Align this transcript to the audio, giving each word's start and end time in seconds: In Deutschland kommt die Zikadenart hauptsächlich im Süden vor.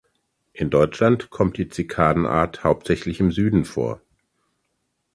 In 0.53 0.71
Deutschland 0.71 1.29
kommt 1.29 1.57
die 1.57 1.69
Zikadenart 1.69 2.63
hauptsächlich 2.63 3.19
im 3.19 3.31
Süden 3.31 3.65
vor. 3.65 4.01